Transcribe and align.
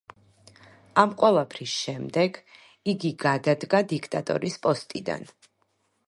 ამ 1.01 1.11
ყველაფრის 1.17 1.73
შემდეგ 1.81 2.39
იგი 2.93 3.11
გადადგა 3.25 3.81
დიქტატორის 3.91 4.57
პოსტიდან. 4.67 5.29